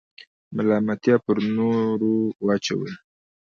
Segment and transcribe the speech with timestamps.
[0.55, 2.13] ملامتیا پر نورو
[2.43, 2.91] وراچوئ.